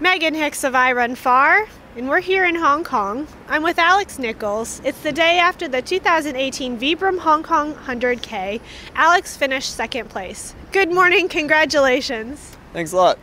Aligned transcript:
Meghan 0.00 0.36
Hicks 0.36 0.62
of 0.62 0.74
iRunFar, 0.74 1.66
and 1.96 2.08
we're 2.08 2.20
here 2.20 2.44
in 2.44 2.54
Hong 2.54 2.84
Kong. 2.84 3.26
I'm 3.48 3.64
with 3.64 3.80
Alex 3.80 4.16
Nichols. 4.16 4.80
It's 4.84 5.00
the 5.00 5.10
day 5.10 5.40
after 5.40 5.66
the 5.66 5.82
2018 5.82 6.78
Vibram 6.78 7.18
Hong 7.18 7.42
Kong 7.42 7.74
100K. 7.74 8.60
Alex 8.94 9.36
finished 9.36 9.74
second 9.74 10.08
place. 10.08 10.54
Good 10.70 10.92
morning, 10.92 11.28
congratulations. 11.28 12.56
Thanks 12.72 12.92
a 12.92 12.96
lot. 12.96 13.18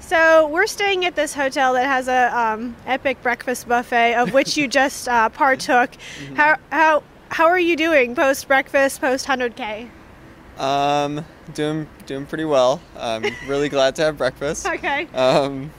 So 0.00 0.48
we're 0.48 0.66
staying 0.66 1.04
at 1.04 1.16
this 1.16 1.34
hotel 1.34 1.74
that 1.74 1.84
has 1.84 2.08
a 2.08 2.34
um, 2.34 2.76
epic 2.86 3.22
breakfast 3.22 3.68
buffet, 3.68 4.14
of 4.14 4.32
which 4.32 4.56
you 4.56 4.68
just 4.68 5.06
uh, 5.06 5.28
partook. 5.28 5.90
Mm-hmm. 5.90 6.34
How 6.34 6.56
how 6.72 7.02
how 7.28 7.44
are 7.44 7.60
you 7.60 7.76
doing 7.76 8.14
post 8.14 8.48
breakfast, 8.48 9.02
post 9.02 9.26
100K? 9.26 9.90
Um, 10.56 11.26
doing 11.52 11.86
doing 12.06 12.24
pretty 12.24 12.46
well. 12.46 12.80
I'm 12.96 13.26
really 13.46 13.68
glad 13.68 13.96
to 13.96 14.02
have 14.02 14.16
breakfast. 14.16 14.66
Okay. 14.74 15.06
Um, 15.08 15.70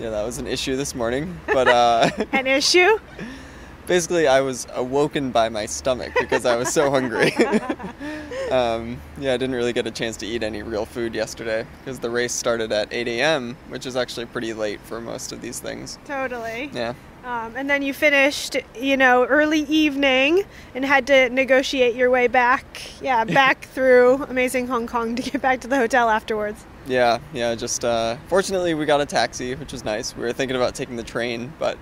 yeah, 0.00 0.08
that 0.10 0.24
was 0.24 0.38
an 0.38 0.46
issue 0.46 0.76
this 0.76 0.94
morning, 0.94 1.38
but 1.46 1.68
uh, 1.68 2.10
an 2.32 2.46
issue. 2.46 2.98
Basically, 3.86 4.26
I 4.28 4.40
was 4.40 4.66
awoken 4.72 5.30
by 5.30 5.48
my 5.48 5.66
stomach 5.66 6.12
because 6.18 6.46
I 6.46 6.56
was 6.56 6.72
so 6.72 6.90
hungry. 6.90 7.34
um, 8.50 9.00
yeah, 9.18 9.34
I 9.34 9.36
didn't 9.36 9.54
really 9.56 9.72
get 9.72 9.86
a 9.86 9.90
chance 9.90 10.16
to 10.18 10.26
eat 10.26 10.44
any 10.44 10.62
real 10.62 10.86
food 10.86 11.12
yesterday 11.12 11.66
because 11.80 11.98
the 11.98 12.08
race 12.08 12.32
started 12.32 12.70
at 12.70 12.92
8 12.92 13.08
a.m., 13.08 13.56
which 13.68 13.86
is 13.86 13.96
actually 13.96 14.26
pretty 14.26 14.54
late 14.54 14.80
for 14.82 15.00
most 15.00 15.32
of 15.32 15.40
these 15.42 15.58
things. 15.58 15.98
Totally. 16.04 16.70
Yeah. 16.72 16.94
Um, 17.24 17.54
and 17.56 17.68
then 17.68 17.82
you 17.82 17.92
finished, 17.92 18.56
you 18.76 18.96
know, 18.96 19.26
early 19.26 19.60
evening 19.62 20.44
and 20.74 20.84
had 20.84 21.06
to 21.08 21.28
negotiate 21.28 21.96
your 21.96 22.10
way 22.10 22.28
back, 22.28 22.82
yeah, 23.02 23.24
back 23.24 23.66
through 23.66 24.22
amazing 24.28 24.68
Hong 24.68 24.86
Kong 24.86 25.16
to 25.16 25.22
get 25.22 25.42
back 25.42 25.60
to 25.60 25.68
the 25.68 25.76
hotel 25.76 26.08
afterwards. 26.08 26.64
Yeah, 26.90 27.20
yeah. 27.32 27.54
Just 27.54 27.84
uh, 27.84 28.16
fortunately, 28.26 28.74
we 28.74 28.84
got 28.84 29.00
a 29.00 29.06
taxi, 29.06 29.54
which 29.54 29.70
was 29.72 29.84
nice. 29.84 30.16
We 30.16 30.22
were 30.22 30.32
thinking 30.32 30.56
about 30.56 30.74
taking 30.74 30.96
the 30.96 31.04
train, 31.04 31.52
but 31.58 31.78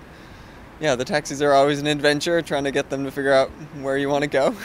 yeah, 0.79 0.95
the 0.95 1.03
taxis 1.03 1.41
are 1.41 1.53
always 1.53 1.79
an 1.79 1.87
adventure. 1.87 2.41
Trying 2.43 2.65
to 2.65 2.71
get 2.71 2.91
them 2.91 3.03
to 3.05 3.11
figure 3.11 3.33
out 3.33 3.49
where 3.81 3.97
you 3.97 4.07
want 4.07 4.21
to 4.23 4.29
go. 4.29 4.55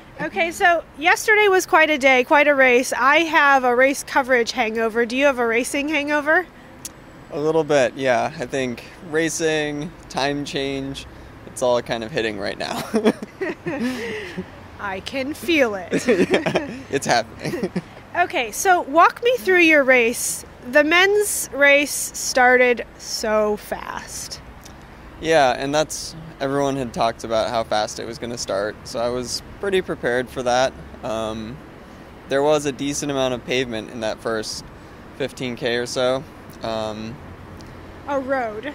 okay, 0.20 0.50
so 0.50 0.82
yesterday 0.98 1.46
was 1.46 1.64
quite 1.64 1.90
a 1.90 1.98
day, 1.98 2.24
quite 2.24 2.48
a 2.48 2.54
race. 2.54 2.92
I 2.92 3.18
have 3.18 3.62
a 3.62 3.74
race 3.74 4.02
coverage 4.02 4.50
hangover. 4.50 5.06
Do 5.06 5.16
you 5.16 5.26
have 5.26 5.38
a 5.38 5.46
racing 5.46 5.88
hangover? 5.88 6.44
A 7.30 7.38
little 7.38 7.64
bit, 7.64 7.94
yeah. 7.94 8.32
I 8.38 8.46
think 8.46 8.84
racing, 9.10 9.92
time 10.08 10.44
change, 10.44 11.06
it's 11.46 11.62
all 11.62 11.80
kind 11.82 12.02
of 12.02 12.10
hitting 12.10 12.38
right 12.38 12.58
now. 12.58 12.82
I 14.80 15.00
can 15.00 15.34
feel 15.34 15.76
it. 15.76 16.06
yeah, 16.08 16.70
it's 16.90 17.06
happening. 17.06 17.70
Okay, 18.16 18.52
so 18.52 18.82
walk 18.82 19.24
me 19.24 19.36
through 19.38 19.60
your 19.60 19.82
race. 19.82 20.44
The 20.70 20.84
men's 20.84 21.50
race 21.52 22.12
started 22.14 22.86
so 22.96 23.56
fast. 23.56 24.40
Yeah, 25.20 25.50
and 25.50 25.74
that's 25.74 26.14
everyone 26.40 26.76
had 26.76 26.94
talked 26.94 27.24
about 27.24 27.50
how 27.50 27.64
fast 27.64 27.98
it 27.98 28.06
was 28.06 28.18
going 28.18 28.30
to 28.30 28.38
start, 28.38 28.76
so 28.84 29.00
I 29.00 29.08
was 29.08 29.42
pretty 29.58 29.82
prepared 29.82 30.28
for 30.28 30.44
that. 30.44 30.72
Um, 31.02 31.56
there 32.28 32.42
was 32.42 32.66
a 32.66 32.72
decent 32.72 33.10
amount 33.10 33.34
of 33.34 33.44
pavement 33.44 33.90
in 33.90 34.00
that 34.00 34.20
first 34.20 34.64
15k 35.18 35.82
or 35.82 35.86
so. 35.86 36.22
Um, 36.62 37.16
a 38.06 38.20
road. 38.20 38.72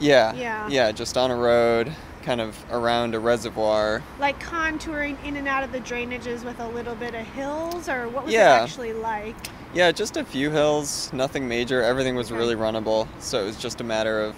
Yeah. 0.00 0.34
Yeah. 0.34 0.68
Yeah, 0.68 0.90
just 0.90 1.16
on 1.16 1.30
a 1.30 1.36
road 1.36 1.94
kind 2.24 2.40
of 2.40 2.64
around 2.70 3.14
a 3.14 3.20
reservoir. 3.20 4.02
Like 4.18 4.42
contouring 4.42 5.22
in 5.24 5.36
and 5.36 5.46
out 5.46 5.62
of 5.62 5.72
the 5.72 5.80
drainages 5.80 6.44
with 6.44 6.58
a 6.58 6.68
little 6.68 6.94
bit 6.94 7.14
of 7.14 7.26
hills, 7.26 7.88
or 7.88 8.08
what 8.08 8.24
was 8.24 8.32
yeah. 8.32 8.60
it 8.60 8.62
actually 8.62 8.94
like? 8.94 9.36
Yeah, 9.74 9.92
just 9.92 10.16
a 10.16 10.24
few 10.24 10.50
hills, 10.50 11.12
nothing 11.12 11.46
major. 11.46 11.82
Everything 11.82 12.16
was 12.16 12.30
okay. 12.30 12.38
really 12.38 12.54
runnable, 12.54 13.06
so 13.20 13.42
it 13.42 13.44
was 13.44 13.56
just 13.56 13.80
a 13.80 13.84
matter 13.84 14.20
of, 14.20 14.34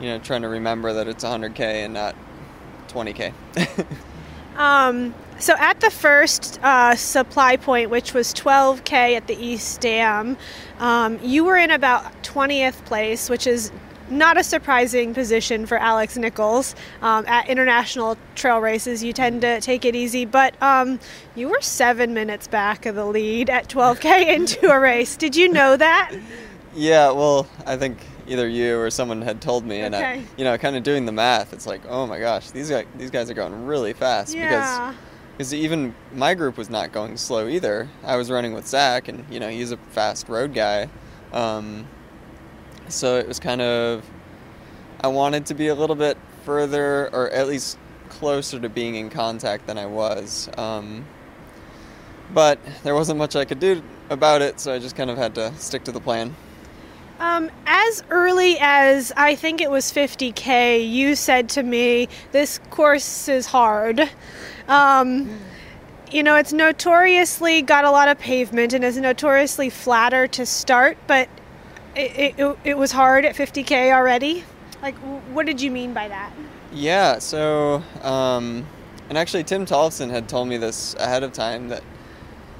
you 0.00 0.06
know, 0.06 0.18
trying 0.18 0.42
to 0.42 0.48
remember 0.48 0.92
that 0.92 1.08
it's 1.08 1.24
100k 1.24 1.60
and 1.60 1.94
not 1.94 2.14
20k. 2.88 3.32
um, 4.56 5.14
so 5.38 5.54
at 5.58 5.80
the 5.80 5.90
first 5.90 6.60
uh, 6.62 6.94
supply 6.94 7.56
point, 7.56 7.90
which 7.90 8.14
was 8.14 8.32
12k 8.32 9.16
at 9.16 9.26
the 9.26 9.34
East 9.34 9.80
Dam, 9.80 10.36
um, 10.78 11.18
you 11.22 11.44
were 11.44 11.56
in 11.56 11.70
about 11.70 12.22
20th 12.22 12.84
place, 12.84 13.28
which 13.28 13.46
is 13.46 13.72
not 14.12 14.38
a 14.38 14.44
surprising 14.44 15.14
position 15.14 15.66
for 15.66 15.78
Alex 15.78 16.16
Nichols. 16.16 16.74
Um, 17.00 17.24
at 17.26 17.48
international 17.48 18.16
trail 18.34 18.60
races, 18.60 19.02
you 19.02 19.12
tend 19.12 19.40
to 19.42 19.60
take 19.60 19.84
it 19.84 19.96
easy, 19.96 20.24
but 20.24 20.54
um, 20.62 21.00
you 21.34 21.48
were 21.48 21.60
seven 21.60 22.14
minutes 22.14 22.46
back 22.46 22.86
of 22.86 22.94
the 22.94 23.04
lead 23.04 23.50
at 23.50 23.68
12K 23.68 24.26
into 24.34 24.70
a 24.70 24.78
race. 24.78 25.16
Did 25.16 25.36
you 25.36 25.48
know 25.48 25.76
that? 25.76 26.14
Yeah, 26.74 27.10
well, 27.10 27.46
I 27.66 27.76
think 27.76 27.98
either 28.26 28.48
you 28.48 28.78
or 28.78 28.90
someone 28.90 29.22
had 29.22 29.40
told 29.40 29.64
me, 29.64 29.80
and 29.80 29.94
I, 29.94 30.22
you 30.36 30.44
know, 30.44 30.56
kind 30.58 30.76
of 30.76 30.82
doing 30.82 31.06
the 31.06 31.12
math, 31.12 31.52
it's 31.52 31.66
like, 31.66 31.82
oh 31.88 32.06
my 32.06 32.18
gosh, 32.18 32.50
these 32.50 32.70
guys, 32.70 32.86
these 32.96 33.10
guys 33.10 33.30
are 33.30 33.34
going 33.34 33.66
really 33.66 33.92
fast 33.92 34.34
yeah. 34.34 34.48
because 34.48 34.96
because 35.36 35.54
even 35.54 35.94
my 36.12 36.34
group 36.34 36.56
was 36.58 36.68
not 36.70 36.92
going 36.92 37.16
slow 37.16 37.48
either. 37.48 37.88
I 38.04 38.16
was 38.16 38.30
running 38.30 38.52
with 38.52 38.66
Zach, 38.66 39.08
and 39.08 39.24
you 39.30 39.40
know, 39.40 39.48
he's 39.48 39.72
a 39.72 39.76
fast 39.76 40.28
road 40.28 40.54
guy. 40.54 40.88
Um, 41.32 41.86
so 42.88 43.18
it 43.18 43.28
was 43.28 43.38
kind 43.40 43.60
of 43.60 44.04
I 45.00 45.08
wanted 45.08 45.46
to 45.46 45.54
be 45.54 45.68
a 45.68 45.74
little 45.74 45.96
bit 45.96 46.16
further, 46.44 47.08
or 47.12 47.28
at 47.30 47.48
least 47.48 47.76
closer 48.08 48.60
to 48.60 48.68
being 48.68 48.94
in 48.94 49.10
contact 49.10 49.66
than 49.66 49.78
I 49.78 49.86
was. 49.86 50.48
Um, 50.56 51.04
but 52.32 52.58
there 52.84 52.94
wasn't 52.94 53.18
much 53.18 53.34
I 53.34 53.44
could 53.44 53.58
do 53.58 53.82
about 54.10 54.42
it, 54.42 54.60
so 54.60 54.72
I 54.72 54.78
just 54.78 54.94
kind 54.94 55.10
of 55.10 55.18
had 55.18 55.34
to 55.34 55.52
stick 55.56 55.84
to 55.84 55.92
the 55.92 56.00
plan. 56.00 56.34
Um, 57.18 57.50
as 57.66 58.02
early 58.10 58.56
as 58.60 59.12
I 59.16 59.34
think 59.34 59.60
it 59.60 59.70
was 59.70 59.92
50k, 59.92 60.90
you 60.90 61.14
said 61.14 61.48
to 61.50 61.62
me, 61.62 62.08
"This 62.32 62.58
course 62.70 63.28
is 63.28 63.46
hard." 63.46 64.08
Um, 64.68 65.40
you 66.10 66.22
know, 66.22 66.36
it's 66.36 66.52
notoriously 66.52 67.62
got 67.62 67.84
a 67.84 67.90
lot 67.90 68.08
of 68.08 68.18
pavement 68.18 68.72
and 68.72 68.84
is 68.84 68.96
notoriously 68.96 69.70
flatter 69.70 70.26
to 70.28 70.46
start, 70.46 70.96
but 71.06 71.28
it, 71.96 72.34
it, 72.38 72.58
it 72.64 72.78
was 72.78 72.92
hard 72.92 73.24
at 73.24 73.34
50k 73.34 73.92
already. 73.92 74.44
Like, 74.80 74.96
what 75.32 75.46
did 75.46 75.60
you 75.60 75.70
mean 75.70 75.94
by 75.94 76.08
that? 76.08 76.32
Yeah, 76.72 77.18
so, 77.18 77.82
um, 78.02 78.66
and 79.08 79.18
actually, 79.18 79.44
Tim 79.44 79.66
Tollefson 79.66 80.10
had 80.10 80.28
told 80.28 80.48
me 80.48 80.56
this 80.56 80.94
ahead 80.94 81.22
of 81.22 81.32
time 81.32 81.68
that, 81.68 81.82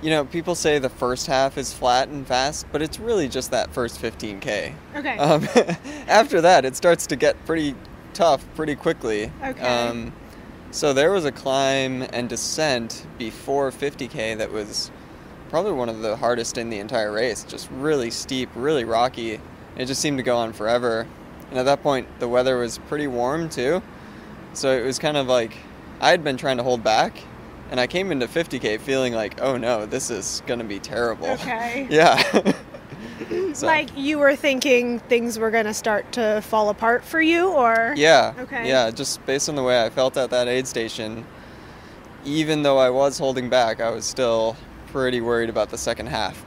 you 0.03 0.11
know, 0.11 0.25
people 0.25 0.55
say 0.55 0.79
the 0.79 0.89
first 0.89 1.27
half 1.27 1.57
is 1.57 1.73
flat 1.73 2.09
and 2.09 2.27
fast, 2.27 2.67
but 2.71 2.83
it's 2.83 3.01
really 3.01 3.29
just 3.29 3.51
that 3.51 3.73
first 3.73 4.01
15K. 4.01 4.75
Okay. 4.97 5.17
Um, 5.19 5.49
after 6.09 6.41
that, 6.43 6.65
it 6.65 6.77
starts 6.77 7.07
to 7.09 7.17
get 7.17 7.43
pretty 7.47 7.75
tough 8.13 8.45
pretty 8.55 8.75
quickly. 8.75 9.33
Okay. 9.43 9.63
Um, 9.63 10.13
so 10.71 10.93
there 10.93 11.13
was 11.13 11.25
a 11.25 11.33
climb 11.33 12.03
and 12.13 12.29
descent 12.29 13.07
before 13.19 13.71
50K 13.71 14.39
that 14.39 14.51
was 14.53 14.91
probably 15.53 15.73
one 15.73 15.91
of 15.91 16.01
the 16.01 16.17
hardest 16.17 16.57
in 16.57 16.71
the 16.71 16.79
entire 16.79 17.13
race. 17.13 17.45
Just 17.45 17.71
really 17.73 18.11
steep, 18.11 18.49
really 18.55 18.85
rocky. 18.85 19.39
It 19.77 19.85
just 19.85 20.01
seemed 20.01 20.17
to 20.17 20.23
go 20.23 20.39
on 20.39 20.55
forever. 20.55 21.07
And 21.51 21.59
at 21.59 21.65
that 21.67 21.83
point, 21.83 22.09
the 22.21 22.27
weather 22.27 22.57
was 22.57 22.79
pretty 22.89 23.07
warm 23.07 23.51
too. 23.51 23.83
So 24.55 24.75
it 24.75 24.83
was 24.83 24.99
kind 24.99 25.19
of 25.19 25.27
like 25.27 25.55
I 26.01 26.09
had 26.09 26.25
been 26.25 26.39
trying 26.39 26.57
to 26.57 26.63
hold 26.63 26.83
back, 26.83 27.19
and 27.71 27.79
I 27.79 27.87
came 27.87 28.11
into 28.11 28.27
50k 28.27 28.81
feeling 28.81 29.13
like, 29.13 29.43
oh 29.43 29.59
no, 29.59 29.85
this 29.85 30.09
is 30.11 30.43
gonna 30.47 30.65
be 30.65 30.79
terrible. 30.79 31.29
Okay. 31.29 31.87
Yeah. 31.91 32.17
so. 33.53 33.67
Like 33.67 33.91
you 33.95 34.19
were 34.19 34.35
thinking 34.35 35.01
things 35.01 35.39
were 35.39 35.51
gonna 35.51 35.75
start 35.75 36.13
to 36.13 36.41
fall 36.41 36.71
apart 36.71 37.05
for 37.05 37.21
you, 37.21 37.51
or 37.51 37.93
yeah, 37.95 38.33
okay, 38.39 38.67
yeah, 38.67 38.91
just 38.91 39.25
based 39.27 39.51
on 39.51 39.57
the 39.57 39.63
way 39.63 39.85
I 39.85 39.91
felt 39.91 40.17
at 40.17 40.31
that 40.31 40.49
aid 40.49 40.67
station. 40.67 41.27
Even 42.25 42.63
though 42.63 42.79
I 42.79 42.89
was 42.89 43.19
holding 43.19 43.51
back, 43.51 43.83
I 43.83 43.91
was 43.91 44.07
still 44.07 44.57
pretty 44.93 45.21
worried 45.21 45.49
about 45.49 45.71
the 45.71 45.79
second 45.79 46.07
half. 46.07 46.45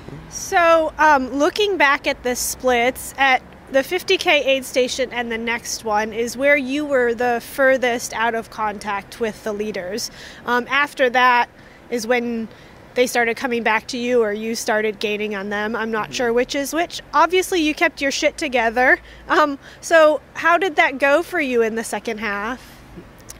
so, 0.30 0.92
um, 0.98 1.28
looking 1.30 1.78
back 1.78 2.06
at 2.06 2.22
the 2.24 2.34
splits 2.34 3.14
at 3.16 3.42
the 3.70 3.80
50k 3.80 4.28
aid 4.28 4.64
station 4.64 5.10
and 5.12 5.32
the 5.32 5.38
next 5.38 5.84
one 5.84 6.12
is 6.12 6.36
where 6.36 6.56
you 6.56 6.84
were 6.84 7.14
the 7.14 7.40
furthest 7.42 8.12
out 8.12 8.34
of 8.34 8.50
contact 8.50 9.20
with 9.20 9.42
the 9.44 9.52
leaders. 9.52 10.10
Um, 10.44 10.66
after 10.68 11.08
that 11.10 11.48
is 11.88 12.06
when 12.06 12.48
they 12.94 13.06
started 13.06 13.36
coming 13.36 13.62
back 13.62 13.86
to 13.88 13.98
you 13.98 14.22
or 14.22 14.32
you 14.32 14.54
started 14.54 14.98
gaining 14.98 15.34
on 15.34 15.48
them. 15.48 15.74
I'm 15.74 15.90
not 15.90 16.04
mm-hmm. 16.04 16.12
sure 16.12 16.32
which 16.32 16.54
is 16.54 16.72
which. 16.72 17.00
Obviously, 17.12 17.60
you 17.60 17.74
kept 17.74 18.00
your 18.00 18.10
shit 18.10 18.38
together. 18.38 18.98
Um, 19.28 19.58
so, 19.80 20.20
how 20.34 20.58
did 20.58 20.76
that 20.76 20.98
go 20.98 21.22
for 21.22 21.40
you 21.40 21.62
in 21.62 21.74
the 21.74 21.84
second 21.84 22.18
half? 22.18 22.60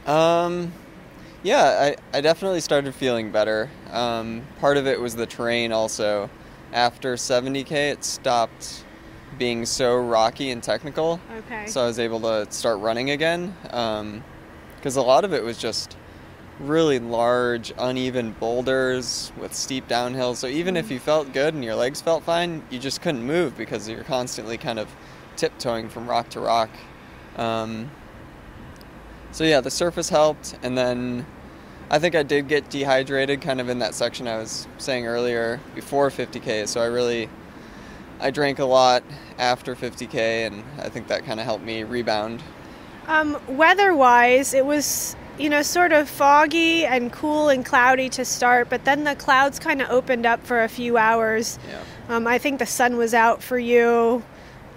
Um, 0.05 0.73
yeah, 1.43 1.93
I, 2.13 2.17
I 2.17 2.21
definitely 2.21 2.61
started 2.61 2.93
feeling 2.95 3.31
better. 3.31 3.69
Um, 3.95 4.45
part 4.59 4.77
of 4.77 4.87
it 4.87 4.99
was 4.99 5.15
the 5.15 5.25
terrain 5.25 5.71
also. 5.71 6.29
After 6.73 7.15
70k, 7.15 7.91
it 7.91 8.03
stopped 8.03 8.83
being 9.37 9.65
so 9.65 9.97
rocky 9.97 10.51
and 10.51 10.61
technical. 10.61 11.19
Okay. 11.37 11.65
So 11.67 11.81
I 11.81 11.85
was 11.85 11.99
able 11.99 12.19
to 12.21 12.51
start 12.51 12.79
running 12.79 13.11
again. 13.11 13.55
Because 13.63 14.97
um, 14.97 15.03
a 15.03 15.05
lot 15.05 15.23
of 15.23 15.33
it 15.33 15.43
was 15.43 15.57
just 15.57 15.95
really 16.59 16.99
large, 16.99 17.73
uneven 17.77 18.31
boulders 18.33 19.31
with 19.37 19.53
steep 19.53 19.87
downhill. 19.87 20.35
So 20.35 20.47
even 20.47 20.77
if 20.77 20.91
you 20.91 20.99
felt 20.99 21.33
good 21.33 21.53
and 21.53 21.63
your 21.63 21.75
legs 21.75 22.01
felt 22.01 22.23
fine, 22.23 22.63
you 22.69 22.79
just 22.79 23.01
couldn't 23.01 23.23
move 23.23 23.57
because 23.57 23.87
you're 23.87 24.03
constantly 24.03 24.57
kind 24.57 24.79
of 24.79 24.89
tiptoeing 25.35 25.89
from 25.89 26.09
rock 26.09 26.29
to 26.29 26.39
rock. 26.39 26.69
Um, 27.37 27.91
so 29.31 29.43
yeah, 29.43 29.59
the 29.59 29.71
surface 29.71 30.09
helped, 30.09 30.57
and 30.63 30.77
then 30.77 31.25
I 31.89 31.99
think 31.99 32.15
I 32.15 32.23
did 32.23 32.47
get 32.47 32.69
dehydrated 32.69 33.41
kind 33.41 33.61
of 33.61 33.69
in 33.69 33.79
that 33.79 33.93
section 33.93 34.27
I 34.27 34.37
was 34.37 34.67
saying 34.77 35.05
earlier 35.05 35.59
before 35.75 36.09
50k. 36.09 36.67
So 36.67 36.81
I 36.81 36.85
really 36.85 37.29
I 38.19 38.31
drank 38.31 38.59
a 38.59 38.65
lot 38.65 39.03
after 39.37 39.75
50k, 39.75 40.47
and 40.47 40.63
I 40.79 40.89
think 40.89 41.07
that 41.07 41.25
kind 41.25 41.39
of 41.39 41.45
helped 41.45 41.63
me 41.63 41.83
rebound. 41.83 42.41
Um, 43.07 43.37
weather-wise, 43.47 44.53
it 44.53 44.65
was 44.65 45.15
you 45.37 45.49
know 45.49 45.61
sort 45.61 45.91
of 45.91 46.07
foggy 46.07 46.85
and 46.85 47.11
cool 47.11 47.49
and 47.49 47.65
cloudy 47.65 48.09
to 48.09 48.25
start, 48.25 48.69
but 48.69 48.85
then 48.85 49.03
the 49.03 49.15
clouds 49.15 49.59
kind 49.59 49.81
of 49.81 49.89
opened 49.89 50.25
up 50.25 50.45
for 50.45 50.63
a 50.63 50.69
few 50.69 50.97
hours. 50.97 51.59
Yeah. 51.67 52.15
Um, 52.15 52.25
I 52.27 52.37
think 52.37 52.59
the 52.59 52.65
sun 52.65 52.97
was 52.97 53.13
out 53.13 53.43
for 53.43 53.59
you. 53.59 54.23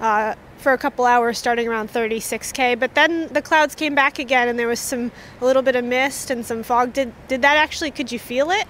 Uh, 0.00 0.34
for 0.60 0.72
a 0.72 0.78
couple 0.78 1.04
hours 1.04 1.38
starting 1.38 1.68
around 1.68 1.90
36k 1.90 2.78
but 2.78 2.94
then 2.94 3.28
the 3.28 3.42
clouds 3.42 3.74
came 3.74 3.94
back 3.94 4.18
again 4.18 4.48
and 4.48 4.58
there 4.58 4.68
was 4.68 4.80
some 4.80 5.10
a 5.40 5.44
little 5.44 5.62
bit 5.62 5.76
of 5.76 5.84
mist 5.84 6.30
and 6.30 6.44
some 6.44 6.62
fog 6.62 6.92
did 6.92 7.12
did 7.28 7.42
that 7.42 7.56
actually 7.56 7.90
could 7.90 8.10
you 8.12 8.18
feel 8.18 8.50
it 8.50 8.66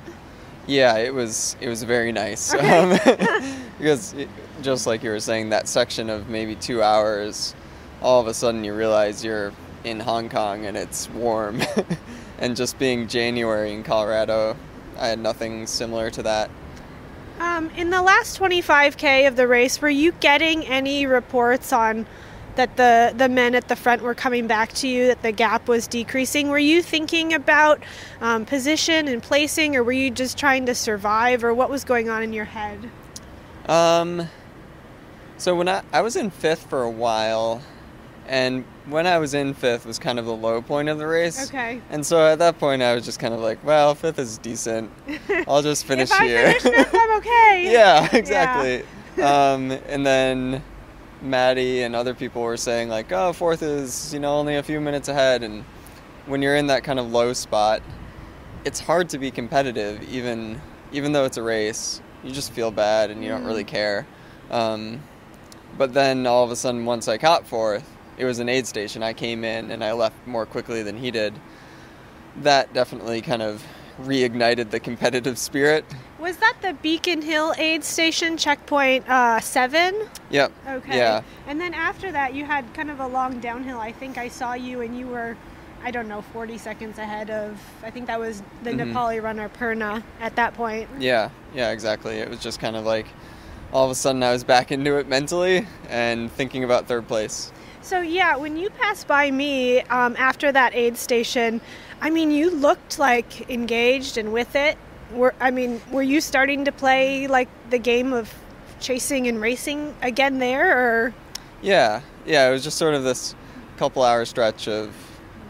Yeah, 0.67 0.99
it 0.99 1.15
was 1.15 1.57
it 1.61 1.69
was 1.69 1.83
very 1.83 2.13
nice 2.13 2.55
Okay. 2.55 2.79
um, 2.79 3.55
because 3.79 4.13
it, 4.15 4.29
just 4.63 4.87
like 4.87 5.03
you 5.03 5.11
were 5.11 5.21
saying, 5.21 5.51
that 5.51 5.69
section 5.69 6.11
of 6.11 6.29
maybe 6.29 6.55
two 6.55 6.83
hours, 6.83 7.55
all 8.03 8.21
of 8.21 8.27
a 8.27 8.35
sudden 8.35 8.65
you 8.65 8.75
realize 8.75 9.25
you're 9.25 9.53
in 9.85 10.01
Hong 10.01 10.29
Kong 10.29 10.67
and 10.67 10.77
it's 10.77 11.09
warm, 11.11 11.63
and 12.39 12.57
just 12.57 12.79
being 12.79 13.07
January 13.09 13.73
in 13.73 13.83
Colorado, 13.83 14.57
I 14.99 15.09
had 15.09 15.19
nothing 15.19 15.67
similar 15.67 16.11
to 16.11 16.23
that. 16.25 16.51
Um, 17.41 17.71
in 17.71 17.91
the 17.91 18.03
last 18.03 18.39
25k 18.39 19.27
of 19.29 19.37
the 19.37 19.47
race 19.47 19.81
were 19.81 19.89
you 19.89 20.13
getting 20.13 20.67
any 20.67 21.07
reports 21.07 21.73
on 21.73 22.07
that 22.59 22.77
the 22.77 23.15
the 23.17 23.29
men 23.29 23.55
at 23.55 23.69
the 23.69 23.77
front 23.77 24.03
were 24.03 24.15
coming 24.15 24.49
back 24.49 24.73
to 24.73 24.89
you 24.89 25.07
that 25.07 25.23
the 25.23 25.31
gap 25.31 25.69
was 25.69 25.87
decreasing? 25.87 26.49
Were 26.49 26.59
you 26.59 26.83
thinking 26.83 27.33
about 27.33 27.81
um, 28.21 28.45
position 28.45 29.07
and 29.07 29.23
placing 29.23 29.77
or 29.77 29.85
were 29.85 29.93
you 29.93 30.11
just 30.11 30.37
trying 30.37 30.67
to 30.67 30.75
survive 30.75 31.45
or 31.45 31.55
what 31.55 31.71
was 31.71 31.85
going 31.85 32.11
on 32.11 32.23
in 32.23 32.33
your 32.33 32.47
head? 32.47 32.91
Um, 33.67 34.29
so 35.37 35.55
when 35.55 35.69
I 35.69 35.83
I 35.93 36.03
was 36.03 36.17
in 36.17 36.31
fifth 36.31 36.69
for 36.69 36.83
a 36.83 36.91
while, 36.91 37.63
and 38.29 38.65
when 38.87 39.07
I 39.07 39.19
was 39.19 39.35
in 39.35 39.55
fifth 39.55 39.87
was 39.87 39.99
kind 39.99 40.19
of 40.19 40.27
the 40.27 40.35
low 40.35 40.61
point 40.61 40.89
of 40.89 40.99
the 40.99 41.07
race. 41.07 41.49
okay 41.49 41.81
And 41.91 42.05
so 42.05 42.27
at 42.27 42.39
that 42.39 42.59
point, 42.59 42.83
I 42.83 42.95
was 42.95 43.05
just 43.05 43.19
kind 43.19 43.33
of 43.33 43.41
like, 43.41 43.63
well, 43.65 43.95
fifth 43.95 44.19
is 44.19 44.39
decent. 44.39 44.91
I'll 45.49 45.63
just 45.63 45.87
finish 45.87 46.11
if 46.11 46.21
I 46.21 46.27
here. 46.27 46.47
finish 46.47 46.63
this, 46.63 46.89
I'm 46.93 47.17
okay. 47.19 47.73
yeah, 47.73 48.09
exactly. 48.15 48.85
um, 49.23 49.71
and 49.71 50.07
then 50.07 50.63
Maddie 51.23 51.83
and 51.83 51.97
other 51.97 52.15
people 52.15 52.43
were 52.43 52.57
saying 52.57 52.89
like, 52.89 53.11
oh, 53.13 53.33
fourth 53.33 53.63
is 53.63 54.13
you 54.13 54.21
know 54.21 54.37
only 54.37 54.57
a 54.57 54.63
few 54.63 54.81
minutes 54.81 55.09
ahead, 55.09 55.43
and 55.43 55.65
when 56.27 56.43
you're 56.43 56.57
in 56.57 56.67
that 56.69 56.85
kind 56.85 56.99
of 56.99 57.11
low 57.11 57.33
spot, 57.33 57.83
it's 58.65 58.79
hard 58.79 59.09
to 59.11 59.19
be 59.19 59.31
competitive, 59.31 60.03
even 60.05 60.61
even 60.93 61.13
though 61.13 61.25
it's 61.25 61.39
a 61.39 61.43
race. 61.43 62.03
You 62.23 62.33
just 62.33 62.53
feel 62.53 62.71
bad 62.71 63.11
and 63.11 63.23
you 63.23 63.31
don't 63.31 63.45
really 63.45 63.65
care. 63.65 64.07
Um, 64.51 65.01
but 65.77 65.95
then 65.95 66.27
all 66.27 66.45
of 66.45 66.51
a 66.51 66.57
sudden, 66.57 66.85
once 66.85 67.07
I 67.07 67.17
caught 67.17 67.47
fourth, 67.47 67.89
it 68.19 68.25
was 68.25 68.41
an 68.41 68.49
aid 68.49 68.67
station. 68.67 69.03
I 69.03 69.13
came 69.13 69.45
in 69.45 69.71
and 69.71 69.83
I 69.83 69.93
left 69.93 70.27
more 70.27 70.45
quickly 70.45 70.83
than 70.83 70.97
he 70.97 71.11
did. 71.11 71.33
That 72.43 72.73
definitely 72.75 73.21
kind 73.23 73.43
of 73.43 73.63
reignited 74.03 74.71
the 74.71 74.79
competitive 74.81 75.39
spirit. 75.39 75.85
Was 76.19 76.37
that 76.39 76.57
the 76.63 76.73
Beacon 76.75 77.23
Hill 77.23 77.55
aid 77.59 77.83
station 77.85 78.37
checkpoint 78.37 79.09
uh, 79.09 79.41
seven? 79.41 80.09
Yep. 80.31 80.53
Okay. 80.69 80.97
Yeah. 80.99 81.23
And 81.47 81.61
then 81.61 81.75
after 81.75 82.13
that, 82.13 82.35
you 82.35 82.45
had 82.45 82.73
kind 82.75 82.91
of 82.91 83.01
a 83.01 83.07
long 83.07 83.41
downhill. 83.41 83.79
I 83.81 83.93
think 83.93 84.19
I 84.19 84.29
saw 84.29 84.55
you, 84.55 84.83
and 84.83 84.97
you 84.97 85.07
were, 85.09 85.37
I 85.83 85.91
don't 85.91 86.07
know, 86.09 86.23
40 86.23 86.59
seconds 86.59 86.99
ahead 86.99 87.31
of. 87.31 87.61
I 87.83 87.91
think 87.91 88.07
that 88.07 88.21
was 88.21 88.43
the 88.63 88.71
Mhm. 88.71 88.93
Nepali 88.93 89.23
runner 89.23 89.49
Purna 89.49 90.03
at 90.21 90.37
that 90.37 90.55
point. 90.55 90.89
Yeah, 90.99 91.31
yeah, 91.55 91.71
exactly. 91.71 92.17
It 92.19 92.29
was 92.29 92.41
just 92.41 92.61
kind 92.61 92.77
of 92.77 92.85
like 92.85 93.07
all 93.73 93.85
of 93.85 93.91
a 93.91 93.95
sudden 93.97 94.23
I 94.23 94.33
was 94.33 94.45
back 94.45 94.71
into 94.73 94.97
it 94.99 95.09
mentally 95.09 95.67
and 95.89 96.31
thinking 96.33 96.63
about 96.65 96.87
third 96.87 97.07
place. 97.09 97.53
So 97.89 98.03
yeah, 98.03 98.37
when 98.37 98.59
you 98.59 98.69
passed 98.69 99.09
by 99.09 99.31
me 99.31 99.81
um, 99.81 100.15
after 100.19 100.53
that 100.53 100.75
aid 100.75 100.99
station, 100.99 101.59
I 102.03 102.11
mean, 102.11 102.31
you 102.31 102.51
looked 102.51 102.99
like 102.99 103.49
engaged 103.49 104.19
and 104.19 104.31
with 104.31 104.55
it. 104.57 104.77
Were 105.11 105.35
I 105.41 105.51
mean, 105.51 105.81
were 105.91 106.03
you 106.03 106.21
starting 106.21 106.67
to 106.67 106.71
play 106.71 107.29
like 107.29 107.49
the 107.71 107.79
game 107.79 108.13
of 108.13 108.31
chasing 108.79 109.27
and 109.27 109.41
racing 109.41 109.95
again 110.03 110.39
there, 110.39 110.77
or? 110.77 111.15
Yeah, 111.63 112.03
yeah, 112.27 112.51
it 112.51 112.53
was 112.53 112.63
just 112.63 112.77
sort 112.77 112.93
of 112.93 113.05
this 113.05 113.35
couple 113.79 114.03
hour 114.03 114.27
stretch 114.27 114.69
of 114.69 114.95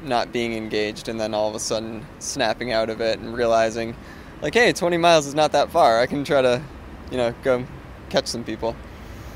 not 0.04 0.32
being 0.32 0.52
engaged 0.52 1.08
and 1.08 1.18
then 1.18 1.34
all 1.34 1.48
of 1.48 1.56
a 1.56 1.60
sudden 1.60 2.06
snapping 2.20 2.70
out 2.70 2.88
of 2.88 3.00
it 3.00 3.18
and 3.18 3.36
realizing 3.36 3.96
like, 4.42 4.54
hey, 4.54 4.72
20 4.72 4.96
miles 4.96 5.26
is 5.26 5.34
not 5.34 5.50
that 5.50 5.70
far. 5.70 5.98
I 5.98 6.06
can 6.06 6.22
try 6.22 6.40
to, 6.40 6.62
you 7.10 7.16
know, 7.16 7.34
go 7.42 7.66
catch 8.10 8.28
some 8.28 8.44
people. 8.44 8.76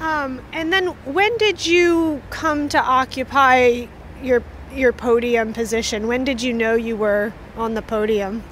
Um, 0.03 0.41
and 0.53 0.73
then 0.73 0.89
when 1.05 1.39
did 1.39 1.65
you 1.65 2.21
come 2.31 2.69
to 2.71 2.79
occupy 2.79 3.87
your 4.23 4.43
your 4.75 4.93
podium 4.93 5.53
position? 5.53 6.09
When 6.09 6.25
did 6.25 6.43
you 6.43 6.53
know 6.53 6.75
you 6.75 6.97
were 6.97 7.33
on 7.57 7.75
the 7.75 7.83
podium? 7.83 8.43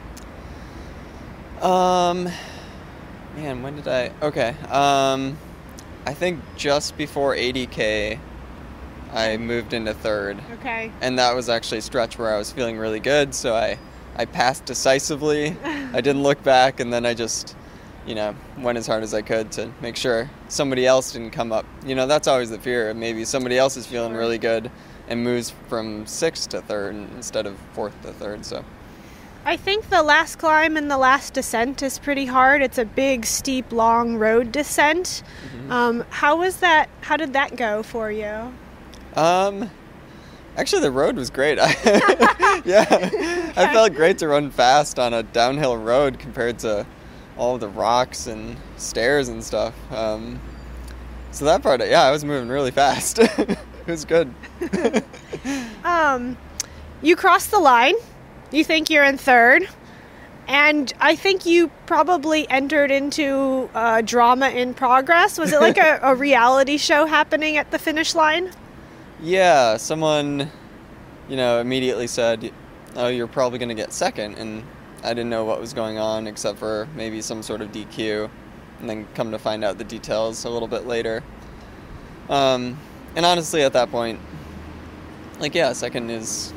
Um, 1.61 2.31
man, 3.37 3.63
when 3.63 3.77
did 3.77 3.89
I? 3.89 4.13
Okay. 4.23 4.55
Um, 4.69 5.37
I 6.07 6.15
think 6.15 6.41
just 6.57 6.97
before 6.97 7.35
80k, 7.35 8.19
I 9.13 9.37
moved 9.37 9.73
into 9.73 9.93
third, 9.93 10.39
Okay. 10.61 10.91
and 11.01 11.19
that 11.19 11.35
was 11.35 11.49
actually 11.49 11.79
a 11.79 11.83
stretch 11.83 12.19
where 12.19 12.33
I 12.33 12.39
was 12.39 12.53
feeling 12.53 12.79
really 12.79 13.01
good. 13.01 13.35
So 13.35 13.55
I, 13.55 13.79
I 14.17 14.25
passed 14.25 14.65
decisively. 14.67 15.57
I 15.65 16.01
didn't 16.01 16.23
look 16.23 16.43
back, 16.43 16.81
and 16.81 16.93
then 16.93 17.05
I 17.05 17.15
just, 17.15 17.57
you 18.11 18.17
know, 18.17 18.35
went 18.59 18.77
as 18.77 18.89
hard 18.89 19.05
as 19.05 19.15
I 19.15 19.23
could 19.23 19.53
to 19.53 19.71
make 19.81 19.95
sure 19.95 20.29
somebody 20.49 20.85
else 20.85 21.13
didn't 21.13 21.31
come 21.31 21.53
up. 21.53 21.65
You 21.87 21.95
know, 21.95 22.09
that's 22.09 22.27
always 22.27 22.51
the 22.51 22.59
fear. 22.59 22.93
Maybe 22.93 23.25
somebody 23.25 23.57
else 23.57 23.77
is 23.77 23.87
feeling 23.87 24.15
really 24.15 24.37
good 24.37 24.69
and 25.07 25.23
moves 25.23 25.51
from 25.69 26.05
sixth 26.07 26.49
to 26.49 26.61
third 26.61 26.97
instead 26.97 27.47
of 27.47 27.57
fourth 27.73 27.95
to 28.03 28.13
third. 28.13 28.45
So. 28.45 28.65
I 29.45 29.57
think 29.57 29.91
the 29.91 30.03
last 30.03 30.41
climb 30.41 30.77
and 30.77 30.91
the 30.91 30.99
last 30.99 31.35
descent 31.35 31.85
is 31.85 32.01
pretty 32.01 32.27
hard. 32.27 32.63
It's 32.63 32.79
a 32.79 32.85
big, 32.85 33.25
steep, 33.25 33.71
long 33.71 34.17
road 34.17 34.51
descent. 34.51 35.23
Um, 35.71 36.05
how 36.11 36.39
was 36.39 36.57
that? 36.57 36.89
How 37.03 37.17
did 37.17 37.33
that 37.35 37.55
go 37.55 37.85
for 37.85 38.11
you? 38.11 38.53
Um, 39.15 39.71
actually, 40.57 40.83
the 40.83 40.91
road 40.91 41.15
was 41.15 41.31
great. 41.31 41.59
yeah, 42.65 43.53
I 43.57 43.71
felt 43.73 43.95
great 43.95 44.19
to 44.19 44.27
run 44.27 44.51
fast 44.51 44.99
on 44.99 45.15
a 45.15 45.23
downhill 45.23 45.77
road 45.77 46.19
compared 46.19 46.59
to 46.61 46.85
all 47.37 47.59
the 47.59 47.69
rocks 47.69 48.27
and 48.27 48.57
stairs 48.77 49.29
and 49.29 49.43
stuff. 49.43 49.75
Um, 49.93 50.41
so 51.31 51.45
that 51.45 51.63
part, 51.63 51.81
yeah, 51.87 52.03
I 52.03 52.11
was 52.11 52.25
moving 52.25 52.49
really 52.49 52.71
fast. 52.71 53.19
it 53.19 53.59
was 53.87 54.05
good. 54.05 54.33
Um, 55.85 56.37
you 57.03 57.17
crossed 57.17 57.51
the 57.51 57.59
line. 57.59 57.95
You 58.53 58.65
think 58.65 58.91
you're 58.91 59.05
in 59.05 59.17
third. 59.17 59.69
And 60.47 60.93
I 61.01 61.15
think 61.17 61.47
you 61.47 61.71
probably 61.87 62.49
entered 62.51 62.91
into 62.91 63.71
uh, 63.73 64.03
drama 64.03 64.49
in 64.51 64.75
progress. 64.75 65.39
Was 65.39 65.53
it 65.53 65.61
like 65.61 65.79
a, 65.79 66.01
a 66.03 66.15
reality 66.15 66.77
show 66.77 67.07
happening 67.07 67.57
at 67.57 67.71
the 67.71 67.79
finish 67.79 68.15
line? 68.15 68.53
yeah, 69.23 69.77
someone, 69.77 70.51
you 71.29 71.37
know, 71.37 71.61
immediately 71.61 72.07
said, 72.07 72.53
"Oh, 72.97 73.09
you're 73.09 73.27
probably 73.27 73.59
going 73.59 73.69
to 73.69 73.75
get 73.75 73.93
second. 73.93 74.37
and 74.37 74.65
I 75.03 75.09
didn't 75.09 75.31
know 75.31 75.45
what 75.45 75.61
was 75.61 75.73
going 75.73 75.99
on 75.99 76.27
except 76.27 76.59
for 76.59 76.89
maybe 76.95 77.23
some 77.23 77.43
sort 77.43 77.61
of 77.61 77.73
DQ, 77.73 78.31
and 78.81 78.89
then 78.91 79.07
come 79.15 79.31
to 79.31 79.39
find 79.39 79.65
out 79.65 79.79
the 79.79 79.85
details 79.85 80.45
a 80.45 80.51
little 80.51 80.69
bit 80.69 80.87
later. 80.87 81.23
Um, 82.29 82.79
and 83.17 83.25
honestly, 83.27 83.63
at 83.63 83.73
that 83.73 83.91
point, 83.91 84.21
like 85.39 85.55
yeah, 85.55 85.73
second 85.73 86.11
is 86.11 86.53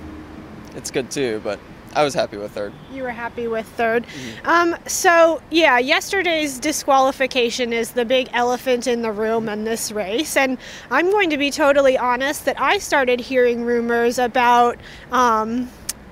it's 0.75 0.91
good 0.91 1.09
too, 1.09 1.41
but 1.43 1.59
I 1.95 2.03
was 2.03 2.13
happy 2.13 2.37
with 2.37 2.51
third. 2.51 2.73
You 2.91 3.03
were 3.03 3.11
happy 3.11 3.47
with 3.47 3.71
3rd 3.77 4.05
Um, 4.45 4.75
so, 4.87 5.41
yeah, 5.51 5.77
yesterday's 5.77 6.59
disqualification 6.59 7.71
is 7.71 7.91
the 7.91 8.05
big 8.05 8.29
elephant 8.33 8.87
in 8.87 9.01
the 9.03 9.11
room 9.11 9.47
in 9.47 9.63
this 9.63 9.91
race. 9.91 10.35
And 10.35 10.57
I'm 10.89 11.11
going 11.11 11.29
to 11.29 11.37
be 11.37 11.51
totally 11.51 11.97
honest 11.97 12.45
that 12.45 12.59
I 12.59 12.79
started 12.79 13.19
hearing 13.19 13.63
rumors 13.63 14.17
about 14.17 14.79
um, 15.11 15.69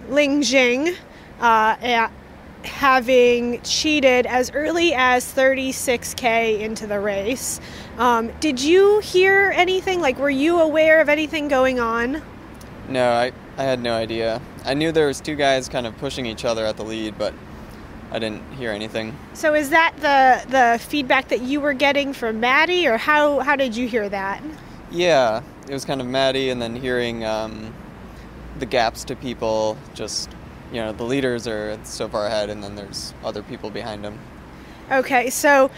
Liang 0.09 0.43
Jing 0.43 0.95
uh, 1.39 1.75
having 2.65 3.61
cheated 3.61 4.25
as 4.25 4.51
early 4.51 4.93
as 4.93 5.25
36K 5.33 6.59
into 6.59 6.87
the 6.87 6.99
race. 6.99 7.59
Um, 7.97 8.31
did 8.39 8.59
you 8.59 8.99
hear 8.99 9.51
anything? 9.55 10.01
Like, 10.01 10.17
were 10.17 10.29
you 10.29 10.59
aware 10.59 11.01
of 11.01 11.09
anything 11.09 11.47
going 11.47 11.79
on? 11.79 12.21
No, 12.89 13.11
I 13.11 13.31
I 13.57 13.63
had 13.63 13.81
no 13.81 13.93
idea. 13.93 14.41
I 14.65 14.73
knew 14.73 14.91
there 14.91 15.07
was 15.07 15.21
two 15.21 15.35
guys 15.35 15.69
kind 15.69 15.85
of 15.85 15.97
pushing 15.97 16.25
each 16.25 16.45
other 16.45 16.65
at 16.65 16.77
the 16.77 16.83
lead, 16.83 17.17
but 17.17 17.33
I 18.11 18.19
didn't 18.19 18.43
hear 18.53 18.71
anything. 18.71 19.17
So 19.33 19.53
is 19.53 19.69
that 19.69 19.93
the 19.97 20.49
the 20.51 20.79
feedback 20.83 21.29
that 21.29 21.41
you 21.41 21.61
were 21.61 21.73
getting 21.73 22.13
from 22.13 22.39
Maddie, 22.39 22.87
or 22.87 22.97
how 22.97 23.39
how 23.39 23.55
did 23.55 23.75
you 23.75 23.87
hear 23.87 24.09
that? 24.09 24.43
Yeah, 24.91 25.41
it 25.67 25.73
was 25.73 25.85
kind 25.85 26.01
of 26.01 26.07
Maddie, 26.07 26.49
and 26.49 26.61
then 26.61 26.75
hearing 26.75 27.23
um, 27.23 27.73
the 28.59 28.65
gaps 28.65 29.03
to 29.05 29.15
people. 29.15 29.77
Just 29.93 30.29
you 30.71 30.81
know, 30.81 30.93
the 30.93 31.03
leaders 31.03 31.47
are 31.47 31.77
so 31.83 32.07
far 32.07 32.25
ahead, 32.25 32.49
and 32.49 32.63
then 32.63 32.75
there's 32.75 33.13
other 33.23 33.43
people 33.43 33.69
behind 33.69 34.03
them. 34.03 34.17
Okay, 34.91 35.29
so 35.29 35.69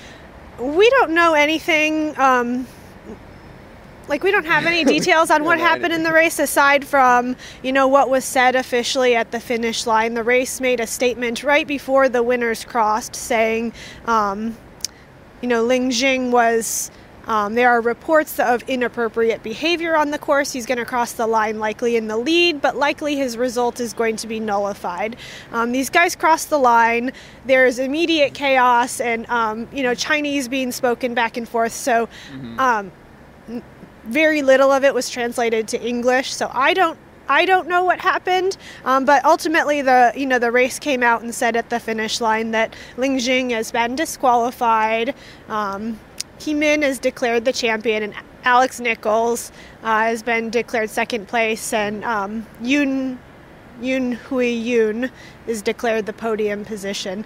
we 0.60 0.90
don't 0.90 1.12
know 1.12 1.34
anything. 1.34 2.18
Um, 2.20 2.68
like 4.08 4.24
we 4.24 4.32
don't 4.32 4.46
have 4.46 4.66
any 4.66 4.84
details 4.96 5.32
on 5.32 5.44
what 5.44 5.60
happened 5.60 5.94
in 5.94 6.04
the 6.04 6.12
race 6.12 6.40
aside 6.40 6.86
from 6.86 7.36
you 7.64 7.72
know 7.72 7.88
what 7.88 8.10
was 8.10 8.26
said 8.26 8.56
officially 8.56 9.16
at 9.16 9.32
the 9.32 9.40
finish 9.40 9.88
line. 9.88 10.14
The 10.14 10.24
race 10.24 10.62
made 10.62 10.80
a 10.80 10.88
statement 10.88 11.44
right 11.44 11.68
before 11.68 12.10
the 12.10 12.22
winners 12.22 12.66
crossed, 12.66 13.16
saying, 13.16 13.74
um, 14.06 14.56
you 15.42 15.48
know, 15.48 15.64
Liang 15.64 15.90
Jing 15.90 16.32
was. 16.32 16.92
Um, 17.26 17.54
there 17.56 17.70
are 17.70 17.82
reports 17.82 18.40
of 18.40 18.64
inappropriate 18.64 19.44
behavior 19.44 19.96
on 19.96 20.12
the 20.12 20.20
course. 20.20 20.52
He's 20.52 20.66
going 20.66 20.78
to 20.78 20.86
cross 20.86 21.14
the 21.14 21.28
line 21.28 21.60
likely 21.60 21.96
in 21.96 22.08
the 22.08 22.18
lead, 22.18 22.62
but 22.62 22.76
likely 22.76 23.16
his 23.16 23.38
result 23.38 23.80
is 23.80 23.94
going 23.94 24.16
to 24.18 24.28
be 24.28 24.40
nullified. 24.40 25.16
Um, 25.52 25.72
these 25.72 25.90
guys 25.90 26.16
cross 26.16 26.46
the 26.46 26.58
line. 26.58 27.12
There's 27.46 27.80
immediate 27.80 28.34
chaos 28.34 29.00
and, 29.00 29.30
um, 29.30 29.68
you 29.72 29.84
know, 29.84 29.94
Chinese 29.96 30.48
being 30.48 30.72
spoken 30.72 31.14
back 31.14 31.38
and 31.38 31.48
forth. 31.48 31.74
So, 31.74 32.10
um, 32.60 32.92
very 34.06 34.42
little 34.42 34.72
of 34.72 34.84
it 34.84 34.94
was 34.94 35.10
translated 35.10 35.68
to 35.70 35.82
English. 35.82 36.34
So 36.34 36.50
I 36.54 36.74
don't. 36.74 36.98
I 37.30 37.46
don't 37.46 37.70
know 37.70 37.86
what 37.86 38.00
happened, 38.02 38.58
um, 38.84 39.06
but 39.06 39.24
ultimately 39.24 39.82
the 39.82 40.12
you 40.14 40.26
know 40.26 40.40
the 40.40 40.52
race 40.52 40.78
came 40.78 41.02
out 41.02 41.22
and 41.22 41.34
said 41.34 41.56
at 41.56 41.70
the 41.70 41.80
finish 41.80 42.20
line 42.20 42.52
that 42.52 42.76
Liang 42.98 43.18
Jing 43.18 43.52
has 43.52 43.72
been 43.72 43.96
disqualified. 43.96 45.16
Um, 45.48 45.98
He 46.40 46.54
Min 46.54 46.84
is 46.84 47.00
declared 47.00 47.46
the 47.46 47.54
champion, 47.54 48.04
and 48.04 48.14
Alex 48.44 48.80
Nichols 48.80 49.52
uh, 49.84 50.04
has 50.04 50.24
been 50.24 50.50
declared 50.50 50.90
second 50.90 51.28
place, 51.28 51.74
and 51.74 52.04
um, 52.04 52.46
Yoon 52.62 53.18
Yoon 53.82 54.14
Hui 54.16 54.52
Yoon 54.54 55.10
is 55.48 55.62
declared 55.62 56.06
the 56.06 56.14
podium 56.14 56.66
position. 56.66 57.26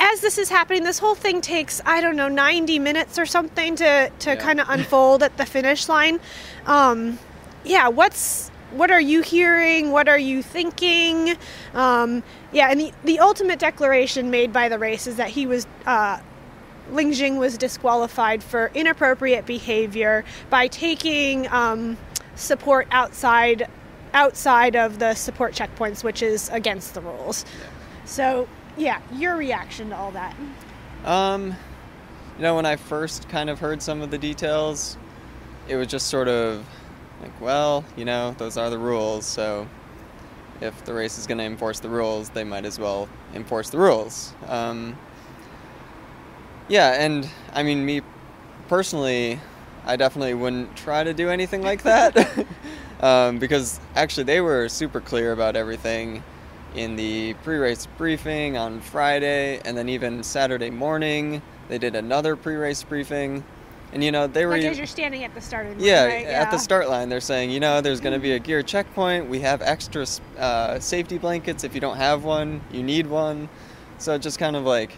As 0.00 0.20
this 0.20 0.38
is 0.38 0.48
happening, 0.48 0.84
this 0.84 0.98
whole 0.98 1.14
thing 1.16 1.40
takes 1.40 1.80
I 1.84 2.00
don't 2.00 2.16
know 2.16 2.28
90 2.28 2.78
minutes 2.78 3.18
or 3.18 3.26
something 3.26 3.76
to 3.76 4.10
to 4.10 4.30
Yeah. 4.30 4.36
kind 4.36 4.60
of 4.60 4.68
unfold 4.76 5.22
at 5.22 5.36
the 5.36 5.46
finish 5.46 5.88
line. 5.88 6.20
Um, 6.66 7.18
yeah, 7.64 7.88
what's 7.88 8.50
what 8.72 8.90
are 8.90 9.00
you 9.00 9.22
hearing? 9.22 9.92
What 9.92 10.08
are 10.08 10.18
you 10.18 10.42
thinking? 10.42 11.36
Um, 11.74 12.22
yeah, 12.52 12.70
and 12.70 12.80
the, 12.80 12.92
the 13.04 13.18
ultimate 13.18 13.58
declaration 13.58 14.30
made 14.30 14.52
by 14.52 14.68
the 14.68 14.78
race 14.78 15.06
is 15.06 15.16
that 15.16 15.30
he 15.30 15.46
was 15.46 15.66
uh, 15.86 16.20
Liang 16.90 17.12
Jing 17.12 17.36
was 17.36 17.58
disqualified 17.58 18.42
for 18.42 18.70
inappropriate 18.74 19.46
behavior 19.46 20.24
by 20.50 20.68
taking 20.68 21.48
um, 21.48 21.96
support 22.34 22.86
outside 22.90 23.68
outside 24.14 24.74
of 24.74 24.98
the 24.98 25.14
support 25.14 25.52
checkpoints, 25.52 26.02
which 26.02 26.22
is 26.22 26.48
against 26.48 26.94
the 26.94 27.00
rules. 27.00 27.44
So, 28.06 28.48
yeah, 28.78 29.00
your 29.12 29.36
reaction 29.36 29.90
to 29.90 29.96
all 29.96 30.10
that? 30.12 30.34
Um, 31.04 31.48
you 32.36 32.42
know, 32.42 32.56
when 32.56 32.64
I 32.64 32.76
first 32.76 33.28
kind 33.28 33.50
of 33.50 33.58
heard 33.58 33.82
some 33.82 34.00
of 34.00 34.10
the 34.10 34.16
details, 34.16 34.96
it 35.68 35.76
was 35.76 35.88
just 35.88 36.06
sort 36.06 36.28
of 36.28 36.66
like, 37.20 37.38
well, 37.38 37.84
you 37.96 38.06
know, 38.06 38.34
those 38.38 38.56
are 38.56 38.70
the 38.70 38.78
rules, 38.78 39.26
so 39.26 39.68
if 40.60 40.84
the 40.84 40.94
race 40.94 41.18
is 41.18 41.26
going 41.26 41.38
to 41.38 41.44
enforce 41.44 41.80
the 41.80 41.88
rules, 41.88 42.30
they 42.30 42.44
might 42.44 42.64
as 42.64 42.78
well 42.78 43.08
enforce 43.34 43.70
the 43.70 43.78
rules. 43.78 44.32
Um, 44.46 44.96
yeah, 46.68 47.02
and 47.02 47.28
I 47.52 47.62
mean, 47.62 47.84
me 47.84 48.02
personally, 48.68 49.40
I 49.84 49.96
definitely 49.96 50.34
wouldn't 50.34 50.76
try 50.76 51.02
to 51.02 51.14
do 51.14 51.30
anything 51.30 51.62
like 51.62 51.82
that 51.82 52.46
um, 53.00 53.38
because 53.38 53.80
actually 53.94 54.24
they 54.24 54.40
were 54.40 54.68
super 54.68 55.00
clear 55.00 55.32
about 55.32 55.56
everything 55.56 56.22
in 56.74 56.96
the 56.96 57.34
pre-race 57.42 57.86
briefing 57.96 58.56
on 58.56 58.80
Friday, 58.80 59.60
and 59.64 59.76
then 59.76 59.88
even 59.88 60.22
Saturday 60.22 60.70
morning 60.70 61.42
they 61.68 61.78
did 61.78 61.94
another 61.94 62.36
pre-race 62.36 62.82
briefing, 62.82 63.44
and 63.92 64.02
you 64.02 64.12
know 64.12 64.26
they 64.26 64.46
were 64.46 64.52
Like 64.52 64.64
as 64.64 64.78
you're 64.78 64.86
standing 64.86 65.24
at 65.24 65.34
the 65.34 65.40
starting 65.40 65.72
line, 65.72 65.86
yeah, 65.86 66.04
right? 66.04 66.26
at 66.26 66.50
the 66.50 66.58
start 66.58 66.88
line, 66.88 67.08
they're 67.08 67.20
saying, 67.20 67.50
you 67.50 67.60
know, 67.60 67.80
there's 67.80 68.00
going 68.00 68.14
to 68.14 68.18
be 68.18 68.32
a 68.32 68.38
gear 68.38 68.62
checkpoint. 68.62 69.28
We 69.28 69.40
have 69.40 69.62
extra 69.62 70.06
uh, 70.38 70.80
safety 70.80 71.18
blankets. 71.18 71.64
If 71.64 71.74
you 71.74 71.80
don't 71.80 71.96
have 71.96 72.24
one, 72.24 72.62
you 72.70 72.82
need 72.82 73.06
one. 73.06 73.48
So 73.98 74.14
it 74.14 74.22
just 74.22 74.38
kind 74.38 74.56
of 74.56 74.64
like 74.64 74.92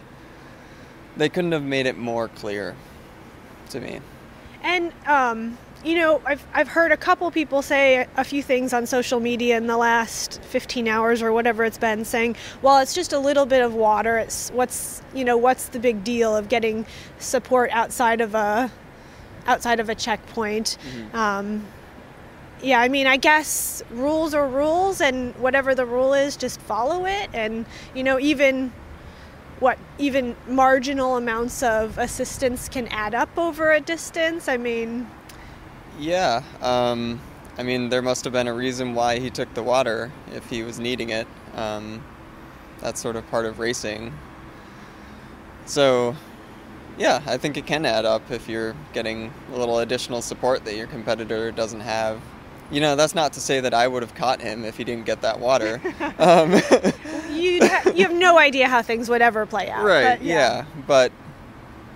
they 1.16 1.28
couldn't 1.28 1.52
have 1.52 1.64
made 1.64 1.86
it 1.86 1.98
more 1.98 2.28
clear 2.28 2.74
to 3.70 3.80
me. 3.80 4.00
And 4.62 4.92
um, 5.06 5.58
you 5.84 5.94
know, 5.96 6.20
I've 6.26 6.44
I've 6.52 6.68
heard 6.68 6.92
a 6.92 6.96
couple 6.96 7.30
people 7.30 7.62
say 7.62 8.06
a 8.16 8.24
few 8.24 8.42
things 8.42 8.72
on 8.72 8.86
social 8.86 9.20
media 9.20 9.56
in 9.56 9.66
the 9.66 9.76
last 9.76 10.40
15 10.42 10.86
hours 10.88 11.22
or 11.22 11.32
whatever 11.32 11.64
it's 11.64 11.78
been, 11.78 12.04
saying, 12.04 12.36
"Well, 12.62 12.78
it's 12.78 12.94
just 12.94 13.12
a 13.12 13.18
little 13.18 13.46
bit 13.46 13.62
of 13.62 13.74
water. 13.74 14.18
It's 14.18 14.50
what's 14.50 15.02
you 15.14 15.24
know 15.24 15.36
what's 15.36 15.68
the 15.68 15.78
big 15.78 16.04
deal 16.04 16.36
of 16.36 16.48
getting 16.48 16.84
support 17.18 17.70
outside 17.72 18.20
of 18.20 18.34
a 18.34 18.70
outside 19.46 19.80
of 19.80 19.88
a 19.88 19.94
checkpoint." 19.94 20.76
Um, 21.14 21.64
yeah, 22.62 22.78
I 22.80 22.88
mean, 22.88 23.06
I 23.06 23.16
guess 23.16 23.82
rules 23.90 24.34
are 24.34 24.46
rules, 24.46 25.00
and 25.00 25.34
whatever 25.36 25.74
the 25.74 25.86
rule 25.86 26.12
is, 26.12 26.36
just 26.36 26.60
follow 26.60 27.06
it. 27.06 27.30
And 27.32 27.64
you 27.94 28.04
know, 28.04 28.20
even 28.20 28.70
what 29.60 29.78
even 29.98 30.36
marginal 30.48 31.16
amounts 31.16 31.62
of 31.62 31.98
assistance 31.98 32.68
can 32.68 32.88
add 32.88 33.14
up 33.14 33.38
over 33.38 33.72
a 33.72 33.80
distance. 33.80 34.48
I 34.48 34.56
mean, 34.58 35.08
Yeah, 35.98 36.42
um, 36.62 37.20
I 37.58 37.62
mean, 37.62 37.90
there 37.90 38.02
must 38.02 38.24
have 38.24 38.32
been 38.32 38.48
a 38.48 38.54
reason 38.54 38.94
why 38.94 39.18
he 39.18 39.30
took 39.30 39.52
the 39.54 39.62
water 39.62 40.12
if 40.32 40.48
he 40.50 40.62
was 40.62 40.80
needing 40.80 41.10
it. 41.10 41.28
Um, 41.54 42.04
that's 42.80 43.00
sort 43.00 43.16
of 43.16 43.28
part 43.30 43.46
of 43.46 43.58
racing. 43.58 44.14
So, 45.66 46.16
yeah, 46.98 47.22
I 47.26 47.36
think 47.36 47.56
it 47.56 47.66
can 47.66 47.86
add 47.86 48.04
up 48.06 48.30
if 48.30 48.48
you're 48.48 48.74
getting 48.92 49.32
a 49.52 49.58
little 49.58 49.80
additional 49.80 50.22
support 50.22 50.64
that 50.64 50.76
your 50.76 50.86
competitor 50.86 51.52
doesn't 51.52 51.80
have. 51.80 52.20
You 52.70 52.80
know, 52.80 52.96
that's 52.96 53.14
not 53.14 53.32
to 53.34 53.40
say 53.40 53.60
that 53.60 53.74
I 53.74 53.88
would 53.88 54.02
have 54.02 54.14
caught 54.14 54.40
him 54.40 54.64
if 54.64 54.76
he 54.76 54.84
didn't 54.84 55.06
get 55.06 55.22
that 55.22 55.40
water. 55.40 55.80
um, 56.18 56.52
you 57.40 57.66
ha- 57.66 57.92
you 57.94 58.04
have 58.06 58.14
no 58.14 58.38
idea 58.38 58.68
how 58.68 58.82
things 58.82 59.08
would 59.08 59.22
ever 59.22 59.46
play 59.46 59.68
out. 59.70 59.84
right, 59.84 60.18
but 60.18 60.22
yeah. 60.24 60.64
But, 60.86 61.12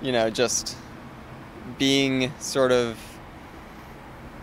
you 0.03 0.13
know, 0.13 0.31
just 0.31 0.77
being 1.79 2.33
sort 2.41 2.73
of, 2.73 2.99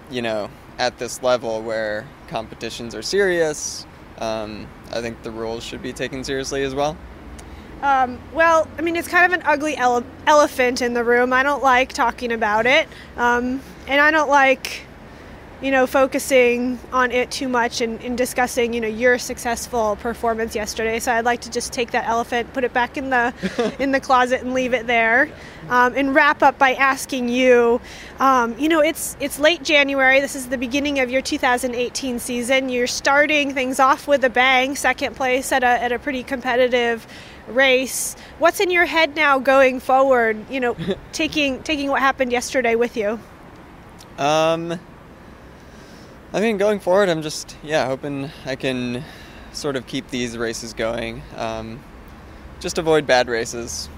you 0.10 0.22
know, 0.22 0.50
at 0.78 0.98
this 0.98 1.22
level 1.22 1.62
where 1.62 2.08
competitions 2.28 2.96
are 2.96 3.02
serious, 3.02 3.86
um, 4.20 4.68
I 4.92 5.02
think 5.02 5.22
the 5.24 5.32
rules 5.32 5.64
should 5.64 5.82
be 5.82 5.94
taken 5.94 6.24
seriously 6.24 6.64
as 6.64 6.74
well. 6.76 6.98
Um, 7.82 8.20
well, 8.34 8.68
I 8.78 8.82
mean, 8.82 8.96
it's 8.96 9.08
kind 9.08 9.26
of 9.26 9.40
an 9.40 9.46
ugly 9.46 9.76
ele- 9.76 10.04
elephant 10.28 10.82
in 10.82 10.94
the 10.94 11.04
room. 11.04 11.34
I 11.34 11.42
don't 11.42 11.64
like 11.64 11.94
talking 11.94 12.32
about 12.32 12.66
it, 12.68 12.88
um, 13.18 13.62
and 13.88 14.00
I 14.00 14.12
don't 14.12 14.30
like, 14.30 14.84
you 15.62 15.70
know, 15.70 15.86
focusing 15.86 16.80
on 16.92 17.12
it 17.12 17.30
too 17.30 17.48
much 17.48 17.82
and, 17.82 18.02
and 18.02 18.18
discussing, 18.18 18.74
you 18.74 18.82
know, 18.82 18.88
your 18.88 19.20
successful 19.20 19.96
performance 19.98 20.56
yesterday. 20.56 21.00
So 21.00 21.12
I'd 21.12 21.26
like 21.26 21.42
to 21.42 21.52
just 21.52 21.72
take 21.72 21.92
that 21.92 22.08
elephant, 22.08 22.52
put 22.54 22.64
it 22.64 22.74
back 22.74 22.98
in 22.98 23.12
the 23.12 23.34
in 23.80 23.92
the 23.92 24.00
closet, 24.00 24.42
and 24.42 24.54
leave 24.54 24.74
it 24.74 24.88
there, 24.88 25.30
um, 25.70 25.94
and 25.96 26.16
wrap 26.16 26.42
up 26.42 26.58
by 26.58 26.74
asking 26.74 27.30
you, 27.30 27.80
um, 28.20 28.58
you 28.58 28.70
know, 28.70 28.80
it's 28.80 29.16
it's 29.20 29.38
late 29.38 29.64
January. 29.64 30.20
This 30.20 30.36
is 30.36 30.50
the 30.50 30.58
beginning 30.58 31.00
of 31.00 31.12
your 31.12 31.22
2018 31.22 32.18
season. 32.18 32.70
You're 32.70 32.88
starting 32.88 33.54
things 33.54 33.80
off 33.80 34.08
with 34.08 34.24
a 34.24 34.30
bang, 34.30 34.76
second 34.76 35.16
place 35.16 35.52
at 35.52 35.64
a 35.64 35.68
at 35.68 35.92
a 35.92 36.00
pretty 36.00 36.24
competitive 36.24 37.06
race. 37.48 38.16
What's 38.40 38.60
in 38.60 38.72
your 38.72 38.86
head 38.86 39.16
now 39.16 39.38
going 39.38 39.80
forward? 39.80 40.44
You 40.50 40.60
know, 40.60 40.78
taking 41.12 41.62
taking 41.62 41.90
what 41.90 42.00
happened 42.00 42.32
yesterday 42.32 42.74
with 42.74 42.98
you. 42.98 43.20
Um, 44.18 44.80
I 46.34 46.40
mean, 46.40 46.58
going 46.58 46.80
forward, 46.80 47.10
I'm 47.10 47.22
just 47.22 47.56
yeah 47.64 47.86
hoping 47.86 48.30
I 48.46 48.56
can 48.56 49.04
sort 49.54 49.76
of 49.76 49.86
keep 49.88 50.10
these 50.10 50.38
races 50.38 50.74
going. 50.74 51.22
Um, 51.36 51.84
just 52.60 52.78
avoid 52.78 53.06
bad 53.06 53.28
races. 53.28 53.90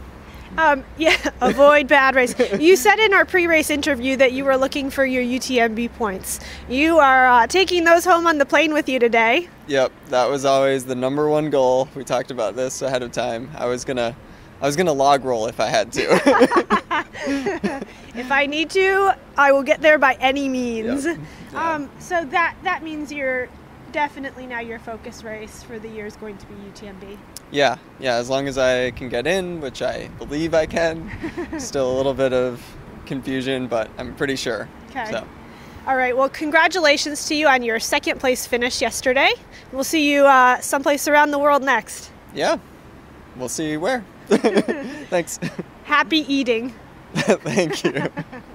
Um, 0.57 0.83
yeah, 0.97 1.17
avoid 1.41 1.87
bad 1.87 2.15
race. 2.15 2.35
You 2.59 2.75
said 2.75 2.99
in 2.99 3.13
our 3.13 3.25
pre-race 3.25 3.69
interview 3.69 4.15
that 4.17 4.33
you 4.33 4.45
were 4.45 4.55
looking 4.55 4.89
for 4.89 5.05
your 5.05 5.23
UTMB 5.23 5.93
points. 5.93 6.39
You 6.69 6.99
are 6.99 7.27
uh, 7.27 7.47
taking 7.47 7.83
those 7.83 8.05
home 8.05 8.27
on 8.27 8.37
the 8.37 8.45
plane 8.45 8.73
with 8.73 8.87
you 8.87 8.99
today. 8.99 9.49
Yep, 9.67 9.91
that 10.09 10.29
was 10.29 10.45
always 10.45 10.85
the 10.85 10.95
number 10.95 11.27
one 11.27 11.49
goal. 11.49 11.87
We 11.95 12.03
talked 12.03 12.31
about 12.31 12.55
this 12.55 12.81
ahead 12.81 13.03
of 13.03 13.11
time. 13.11 13.49
I 13.55 13.65
was 13.65 13.83
gonna, 13.83 14.15
I 14.61 14.65
was 14.65 14.75
gonna 14.75 14.93
log 14.93 15.25
roll 15.25 15.47
if 15.47 15.59
I 15.59 15.67
had 15.67 15.91
to. 15.93 17.09
If 18.15 18.31
I 18.31 18.45
need 18.45 18.69
to, 18.71 19.15
I 19.37 19.51
will 19.51 19.63
get 19.63 19.81
there 19.81 19.97
by 19.97 20.13
any 20.19 20.47
means. 20.47 21.05
Yep. 21.05 21.17
Yeah. 21.51 21.73
Um, 21.73 21.89
so 21.99 22.23
that 22.25 22.55
that 22.63 22.83
means 22.83 23.11
you're 23.11 23.49
definitely 23.91 24.45
now 24.47 24.59
your 24.59 24.79
focus 24.79 25.23
race 25.23 25.63
for 25.63 25.79
the 25.79 25.87
year 25.87 26.05
is 26.05 26.15
going 26.15 26.37
to 26.37 26.45
be 26.47 26.53
UTMB. 26.55 27.17
Yeah, 27.51 27.77
yeah. 27.99 28.15
As 28.15 28.29
long 28.29 28.47
as 28.47 28.57
I 28.57 28.91
can 28.91 29.09
get 29.09 29.27
in, 29.27 29.61
which 29.61 29.81
I 29.81 30.07
believe 30.19 30.53
I 30.53 30.65
can. 30.65 31.11
Still 31.59 31.91
a 31.91 31.95
little 31.95 32.13
bit 32.13 32.33
of 32.33 32.63
confusion, 33.05 33.67
but 33.67 33.89
I'm 33.97 34.15
pretty 34.15 34.35
sure. 34.35 34.67
Okay. 34.89 35.11
So, 35.11 35.27
All 35.87 35.95
right. 35.95 36.15
Well, 36.15 36.29
congratulations 36.29 37.27
to 37.27 37.35
you 37.35 37.47
on 37.47 37.61
your 37.63 37.79
second 37.79 38.19
place 38.19 38.45
finish 38.47 38.81
yesterday. 38.81 39.31
We'll 39.71 39.83
see 39.83 40.11
you 40.11 40.25
uh, 40.25 40.59
someplace 40.61 41.07
around 41.07 41.31
the 41.31 41.39
world 41.39 41.63
next. 41.63 42.11
yeah, 42.33 42.57
we'll 43.35 43.49
see 43.49 43.77
where. 43.77 44.03
Thanks. 44.27 45.39
Happy 45.83 46.19
eating. 46.33 46.73
Thank 47.43 47.83
you. 47.83 48.09